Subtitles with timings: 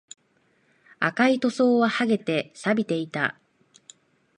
[0.99, 3.39] 赤い塗装は剥げて、錆びていた